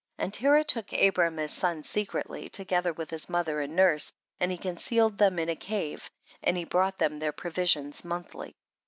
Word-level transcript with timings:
35. 0.17 0.25
And 0.25 0.33
Terah 0.33 0.63
took 0.63 0.93
Abram 0.93 1.37
his 1.37 1.51
son 1.53 1.83
secretly, 1.83 2.49
together 2.49 2.91
with 2.91 3.11
his 3.11 3.29
mo 3.29 3.43
ther 3.43 3.61
and 3.61 3.75
nurse, 3.75 4.11
and 4.39 4.51
he 4.51 4.57
concealed 4.57 5.19
them 5.19 5.37
in 5.37 5.47
a 5.49 5.55
cave, 5.55 6.09
and 6.41 6.57
he 6.57 6.65
brought 6.65 6.97
them 6.97 7.19
their 7.19 7.31
provisions 7.31 8.03
monthly. 8.03 8.55